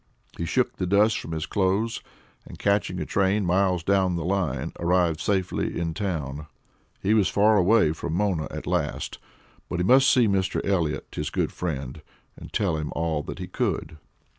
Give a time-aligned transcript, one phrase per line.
[0.35, 2.01] He shook the dust from his clothes
[2.47, 6.47] and, catching a train miles down the line, arrived safely in town.
[7.03, 9.19] He was far away from Mona at last,
[9.69, 10.59] but he must see Mr.
[10.67, 12.01] Elliott, his good friend,
[12.35, 13.97] and tell him all that he could.